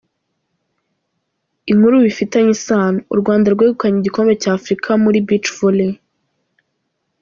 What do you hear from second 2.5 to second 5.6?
isano: U Rwanda rwegukanye igikombe cya Afurika muri Beach